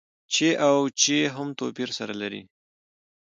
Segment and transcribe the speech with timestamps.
[0.33, 2.41] چې او چي هم توپير سره لري.